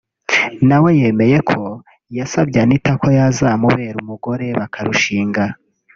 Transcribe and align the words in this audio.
nawe 0.67 0.89
yemeye 1.01 1.37
ko 1.49 1.61
yasabye 2.17 2.57
Anita 2.63 2.91
ko 3.01 3.07
yazamubera 3.19 3.97
umugore 4.03 4.45
bakarushinga 4.59 5.43